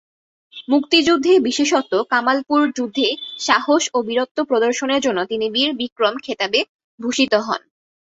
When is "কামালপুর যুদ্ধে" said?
2.11-3.07